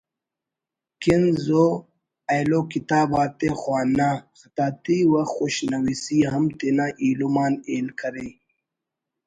[1.01, 1.65] کنز و
[2.31, 8.27] ایلو کتاب آتے خوانا خطاطی و خوشنویسی ہم تینا ایلم آن ہیل کرے